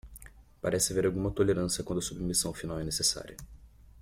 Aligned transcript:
Parece 0.61 0.93
haver 0.93 1.05
alguma 1.05 1.29
tolerância 1.31 1.83
quando 1.83 1.99
a 1.99 2.01
submissão 2.01 2.51
final 2.55 2.79
é 2.79 2.83
necessária. 2.83 3.37